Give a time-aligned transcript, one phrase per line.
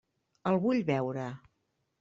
[0.51, 1.29] El vull veure.